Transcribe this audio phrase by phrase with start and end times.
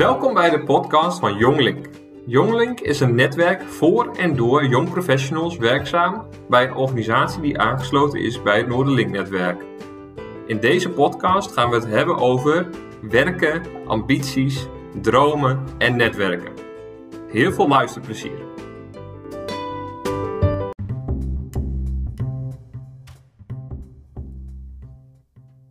[0.00, 1.88] Welkom bij de podcast van Jonglink.
[2.26, 8.20] Jonglink is een netwerk voor en door jong professionals werkzaam bij een organisatie die aangesloten
[8.20, 9.64] is bij het Noorderlink-netwerk.
[10.46, 12.68] In deze podcast gaan we het hebben over
[13.00, 14.66] werken, ambities,
[15.02, 16.52] dromen en netwerken.
[17.28, 18.38] Heel veel luisterplezier.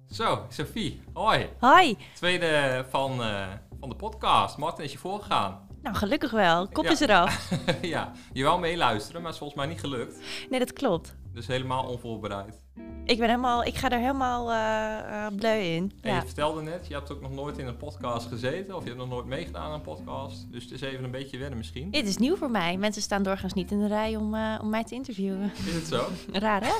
[0.09, 1.49] Zo, Sophie, hoi.
[1.59, 1.97] Hoi.
[2.13, 3.47] Tweede van, eh,
[3.79, 4.57] van de podcast.
[4.57, 5.67] Martin is je voorgegaan.
[5.81, 6.67] Nou, gelukkig wel.
[6.67, 6.91] Kop Ja.
[6.91, 7.51] is eraf.
[7.81, 10.19] ja, je wou meeluisteren, maar is volgens mij niet gelukt.
[10.49, 11.15] Nee, dat klopt.
[11.33, 12.63] Dus helemaal onvoorbereid.
[13.05, 15.91] Ik ben helemaal, ik ga er helemaal eh eh, bleu in.
[16.01, 16.25] En je Ja.
[16.25, 18.75] vertelde net, je hebt ook nog nooit in een podcast gezeten.
[18.75, 20.51] Of je hebt nog nooit meegedaan aan een podcast.
[20.51, 21.91] Dus het is even een beetje wennen misschien.
[21.91, 22.77] Dit is nieuw voor mij.
[22.77, 25.51] Mensen staan doorgaans niet in de rij om, eh, om mij te interviewen.
[25.65, 26.07] Is het zo?
[26.31, 26.73] Raar, hè?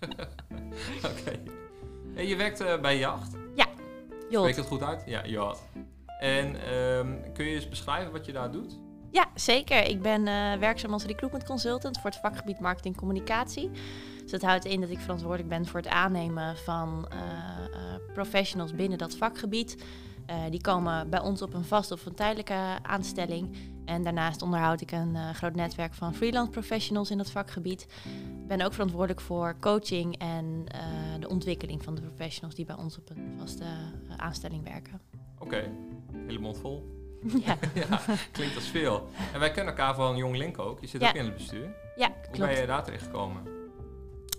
[1.10, 1.40] Oké.
[2.14, 3.30] En je werkt bij Jacht.
[4.34, 4.64] Spreekt Jot.
[4.64, 5.02] het goed uit?
[5.06, 5.62] Ja, Jacht.
[6.22, 8.78] En ehm, kun je eens beschrijven wat je daar doet?
[9.10, 9.84] Ja, zeker.
[9.84, 13.70] Ik ben eh, werkzaam als recruitment consultant voor het vakgebied marketing communicatie.
[14.22, 18.74] Dus dat houdt in dat ik verantwoordelijk ben voor het aannemen van eh, eh, professionals
[18.74, 19.84] binnen dat vakgebied.
[20.50, 23.56] Die komen bij ons op een vaste of een tijdelijke aanstelling.
[23.84, 27.86] En daarnaast onderhoud ik een groot netwerk van freelance professionals in dat vakgebied.
[28.40, 30.64] Ik ben ook verantwoordelijk voor coaching en
[31.20, 33.64] de ontwikkeling van de professionals die bij ons op een vaste
[34.16, 35.00] aanstelling werken.
[35.38, 35.64] Oké,
[36.26, 36.90] hele mond vol.
[37.46, 37.56] ja,
[37.88, 38.00] ja,
[38.32, 39.08] klinkt als veel.
[39.32, 40.80] En wij kennen elkaar van Jong Link ook.
[40.80, 41.08] Je zit Ja.
[41.08, 41.74] ook in het bestuur.
[41.96, 42.38] ja, Hoe klopt.
[42.52, 43.42] ben je daar terecht gekomen?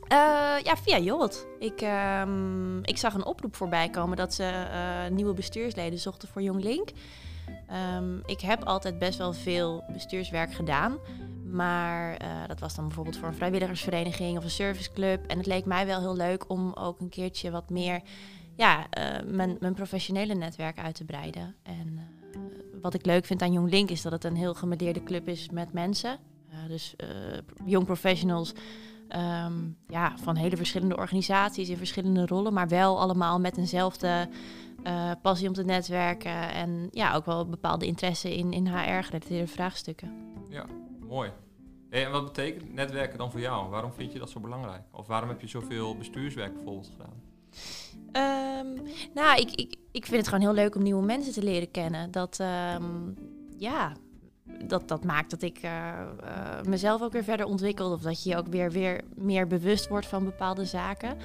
[0.08, 0.18] Eh,
[0.64, 1.48] ja, via Jot.
[1.60, 6.42] Ik, ehm, ik zag een oproep voorbij komen dat ze eh, nieuwe bestuursleden zochten voor
[6.42, 6.90] Jong Link.
[7.68, 10.98] Ehm, ik heb altijd best wel veel bestuurswerk gedaan.
[11.52, 15.26] Maar eh, dat was dan bijvoorbeeld voor een vrijwilligersvereniging of een serviceclub.
[15.28, 18.02] En het leek mij wel heel leuk om ook een keertje wat meer
[18.56, 21.56] ja, eh, mijn, mijn professionele netwerk uit te breiden.
[21.64, 22.40] En eh,
[22.82, 25.50] wat ik leuk vind aan Jong Link is dat het een heel gemeleerde club is
[25.50, 26.20] met mensen.
[26.68, 27.08] Dus eh
[27.66, 28.54] jong professionals
[29.14, 29.54] Ehm,
[29.88, 34.30] ja, van hele verschillende organisaties in verschillende rollen, maar wel allemaal met eenzelfde
[35.22, 40.12] passie om te netwerken en ja, ook wel bepaalde interesse in, in HR-gerelateerde vraagstukken.
[40.50, 40.66] Ja,
[41.08, 41.32] mooi.
[41.90, 43.70] Hey, en wat betekent netwerken dan voor jou?
[43.70, 44.84] Waarom vind je dat zo belangrijk?
[44.92, 47.22] Of waarom heb je zoveel bestuurswerk bijvoorbeeld gedaan?
[48.14, 48.68] Ehm,
[49.14, 52.12] nou, ik, ik, ik vind het gewoon heel leuk om nieuwe mensen te leren kennen.
[52.12, 52.84] Dat, ehm,
[53.58, 53.94] ja,
[54.68, 57.92] dat, dat maakt dat ik eh, eh, mezelf ook weer verder ontwikkel.
[57.92, 61.18] Of dat je ook weer, weer meer bewust wordt van bepaalde zaken.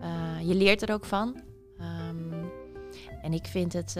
[0.00, 1.36] Eh, je leert er ook van.
[1.78, 2.44] Ehm,
[3.22, 3.96] en ik vind het,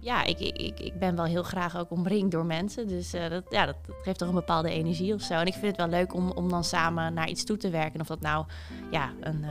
[0.00, 2.88] ja, ik, ik, ik, ben wel heel graag ook omringd door mensen.
[2.88, 5.34] Dus dat, ja, dat, dat geeft toch een bepaalde energie of zo.
[5.34, 8.00] En ik vind het wel leuk om, om dan samen naar iets toe te werken.
[8.00, 8.46] Of dat nou
[8.90, 9.44] ja, een,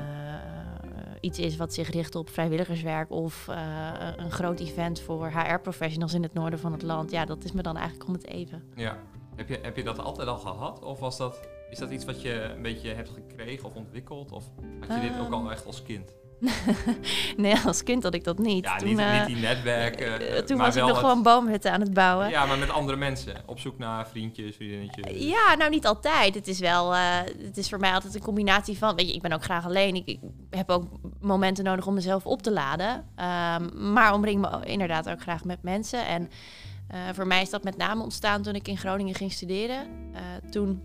[1.23, 6.23] iets is wat zich richt op vrijwilligerswerk of eh, een groot event voor HR-professionals in
[6.23, 7.11] het noorden van het land.
[7.11, 8.63] Ja, dat is me dan eigenlijk om het even.
[8.75, 8.97] Ja.
[9.35, 10.83] Heb je, heb je dat altijd al gehad?
[10.83, 11.39] Of was dat,
[11.69, 14.31] is dat iets wat je een beetje hebt gekregen of ontwikkeld?
[14.31, 14.43] Of
[14.87, 16.13] had je dit ook al echt als kind?
[17.37, 18.65] nee, als kind had ik dat niet.
[18.65, 20.19] Ja, toen niet, eh, niet die netwerken.
[20.19, 22.29] eh, eh, toen maar was ik nog het- gewoon boomhutten aan het bouwen.
[22.29, 23.35] Ja, maar met andere mensen.
[23.45, 25.23] Op zoek naar vriendjes, vriendinnetjes.
[25.27, 26.35] Ja, nou niet altijd.
[26.35, 29.33] Het is wel, het is voor mij altijd een combinatie van, weet je, ik ben
[29.33, 29.95] ook graag alleen.
[29.95, 30.85] Ik, ik heb ook
[31.21, 33.05] momenten nodig om mezelf op te laden.
[33.15, 36.05] Ehm, maar omring me inderdaad ook graag met mensen.
[36.07, 36.29] En
[37.13, 39.87] voor mij is dat met name ontstaan toen ik in Groningen ging studeren.
[40.51, 40.81] Toen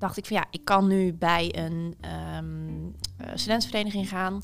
[0.00, 4.42] dacht ik van ja, ik kan nu bij een eh, studentenvereniging gaan.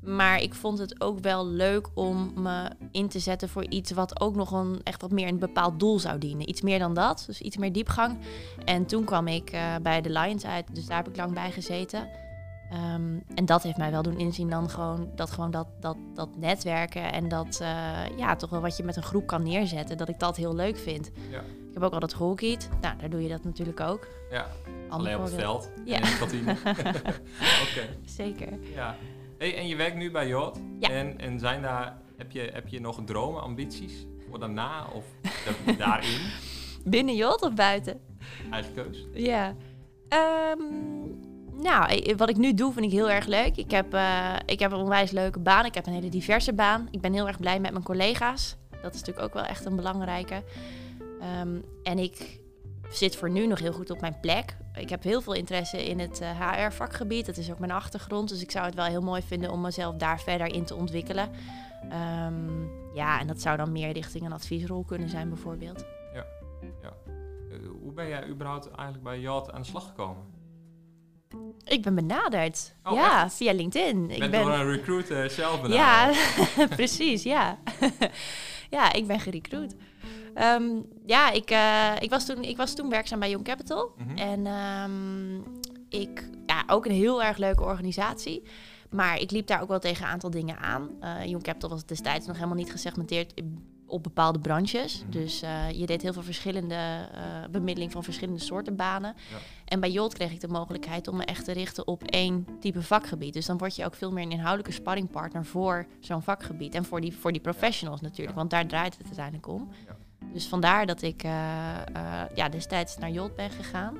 [0.00, 4.20] Maar ik vond het ook wel leuk om me in te zetten voor iets wat
[4.20, 6.48] ook nog een, echt wat meer een bepaald doel zou dienen.
[6.48, 8.18] Iets meer dan dat, dus iets meer diepgang.
[8.64, 11.50] En toen kwam ik eh, bij de Lions uit, dus daar heb ik lang bij
[11.50, 12.08] gezeten.
[12.70, 16.28] Ehm, en dat heeft mij wel doen inzien dan gewoon dat, gewoon dat, dat, dat
[16.36, 20.08] netwerken en dat eh, ja, toch wel wat je met een groep kan neerzetten, dat
[20.08, 21.10] ik dat heel leuk vind.
[21.30, 21.40] Ja.
[21.40, 22.68] Ik heb ook al dat hockeyt.
[22.80, 24.06] Nou, daar doe je dat natuurlijk ook.
[24.30, 24.46] Ja,
[24.88, 25.96] alleen op het veld Ja.
[25.96, 26.52] en in de kantine.
[27.64, 28.48] Oké, Zeker.
[28.74, 28.96] ja.
[29.38, 30.60] Hey, en je werkt nu bij Jot.
[30.78, 30.88] Ja.
[30.88, 35.04] En, en zijn daar, heb, je, heb je nog dromen, ambities voor daarna of
[35.66, 36.20] da- daarin?
[36.84, 38.00] Binnen Jot of buiten?
[38.50, 39.06] Eigen keus.
[39.12, 39.54] Ja.
[40.08, 40.62] Ehm,
[41.62, 43.56] nou, wat ik nu doe vind ik heel erg leuk.
[43.56, 45.64] Ik heb, eh, ik heb een onwijs leuke baan.
[45.64, 46.88] Ik heb een hele diverse baan.
[46.90, 48.56] Ik ben heel erg blij met mijn collega's.
[48.82, 50.42] Dat is natuurlijk ook wel echt een belangrijke.
[51.20, 52.40] Ehm, en ik
[52.90, 54.56] zit voor nu nog heel goed op mijn plek.
[54.74, 57.26] Ik heb heel veel interesse in het HR-vakgebied.
[57.26, 58.28] Dat is ook mijn achtergrond.
[58.28, 61.30] Dus ik zou het wel heel mooi vinden om mezelf daar verder in te ontwikkelen.
[61.88, 62.62] Ehm,
[62.94, 65.84] ja, en dat zou dan meer richting een adviesrol kunnen zijn bijvoorbeeld.
[67.50, 70.36] Eh, hoe ben jij überhaupt eigenlijk bij Jot aan de slag gekomen?
[71.64, 72.74] Ik ben benaderd.
[72.84, 74.10] Oh, ja, via LinkedIn.
[74.10, 74.30] Ik ben...
[74.30, 76.16] door een recruiter zelf benaderd.
[76.56, 77.58] Ja, precies, ja.
[78.76, 79.76] ja, ik ben gerecruit.
[80.34, 80.64] Ehm,
[81.06, 83.92] ja, ik, eh, ik, was toen, ik was toen werkzaam bij Young Capital.
[83.96, 84.16] Mhm.
[84.16, 85.36] En ehm,
[85.88, 88.42] ik, ja, ook een heel erg leuke organisatie.
[88.90, 90.88] Maar ik liep daar ook wel tegen een aantal dingen aan.
[91.00, 93.34] Eh Young Capital was destijds nog helemaal niet gesegmenteerd
[93.86, 95.00] op bepaalde branches.
[95.02, 95.10] Mhm.
[95.10, 97.20] Dus eh, je deed heel veel verschillende eh,
[97.50, 99.14] bemiddeling van verschillende soorten banen.
[99.30, 99.36] Ja.
[99.64, 102.82] En bij Jolt kreeg ik de mogelijkheid om me echt te richten op één type
[102.82, 103.32] vakgebied.
[103.32, 106.74] Dus dan word je ook veel meer een inhoudelijke sparringpartner voor zo'n vakgebied.
[106.74, 108.36] En voor die, voor die professionals natuurlijk, Ja.
[108.36, 109.68] want daar draait het uiteindelijk om.
[109.86, 109.96] Ja.
[110.32, 113.96] Dus vandaar dat ik eh, eh, ja, destijds naar Jolt ben gegaan.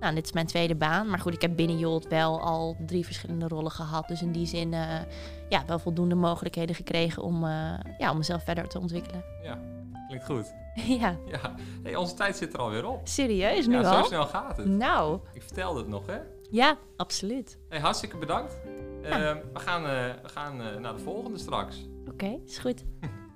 [0.00, 1.08] Nou, dit is mijn tweede baan.
[1.08, 4.08] Maar goed, ik heb binnen Jolt wel al drie verschillende rollen gehad.
[4.08, 5.00] Dus in die zin eh,
[5.48, 7.44] ja, wel voldoende mogelijkheden gekregen om,
[7.98, 9.24] ja, om mezelf verder te ontwikkelen.
[9.42, 9.58] Ja,
[10.06, 10.54] klinkt goed.
[10.74, 13.00] ja, Ja, hey, onze tijd zit er alweer op.
[13.08, 14.04] serieus nu ja, zo al?
[14.04, 14.66] snel gaat het.
[14.66, 16.18] Nou, Ik vertelde het nog, hè?
[16.50, 17.58] ja, absoluut.
[17.68, 18.56] Hey, hartstikke bedankt.
[19.02, 19.82] We gaan,
[20.22, 21.86] we gaan naar de volgende straks.
[22.10, 22.84] Oké, is goed.